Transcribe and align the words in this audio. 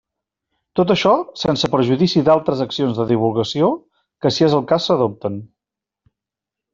Tot 0.79 0.91
això 0.93 1.11
sense 1.41 1.69
perjudici 1.75 2.23
d'altres 2.29 2.63
accions 2.67 3.01
de 3.03 3.07
divulgació 3.13 3.69
que, 4.25 4.33
si 4.39 4.47
és 4.49 4.57
el 4.61 4.65
cas, 4.73 4.89
s'adopten. 4.89 5.37